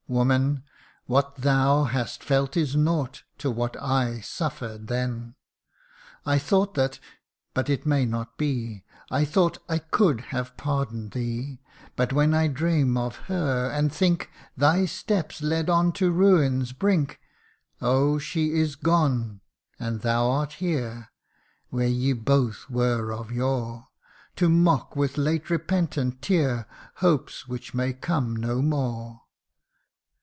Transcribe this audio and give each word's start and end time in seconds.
Woman! 0.07 0.65
what 1.05 1.37
thou 1.37 1.85
hast 1.85 2.21
felt 2.21 2.57
is 2.57 2.75
naught 2.75 3.23
To 3.37 3.49
what 3.49 3.81
I 3.81 4.19
suffer'd 4.19 4.87
then. 4.87 5.35
I 6.25 6.37
thought 6.37 6.73
that 6.73 6.99
but 7.53 7.69
it 7.69 7.85
may 7.85 8.05
not 8.05 8.35
be 8.37 8.83
I 9.09 9.23
thought 9.23 9.59
I 9.69 9.77
could 9.77 10.19
have 10.35 10.57
pardon'd 10.57 11.11
thee; 11.11 11.37
CANTO 11.37 11.47
III. 11.47 11.47
81 11.47 11.59
But 11.95 12.11
when 12.13 12.33
I 12.33 12.47
dream 12.49 12.97
of 12.97 13.15
her, 13.27 13.69
and 13.69 13.89
think 13.93 14.29
Thy 14.57 14.83
steps 14.83 15.41
led 15.41 15.69
on 15.69 15.93
to 15.93 16.11
ruin's 16.11 16.73
brink 16.73 17.21
Oh 17.81 18.19
she 18.19 18.51
is 18.51 18.75
gone, 18.75 19.39
and 19.79 20.01
thou 20.01 20.29
art 20.29 20.51
here 20.55 21.07
Where 21.69 21.87
ye 21.87 22.11
both 22.11 22.69
were 22.69 23.13
of 23.13 23.31
yore 23.31 23.87
To 24.35 24.49
mock 24.49 24.93
with 24.93 25.17
late 25.17 25.49
repentant 25.49 26.21
tear 26.21 26.67
Hopes 26.95 27.47
which 27.47 27.73
may 27.73 27.93
come 27.93 28.35
no 28.35 28.61
more 28.61 29.21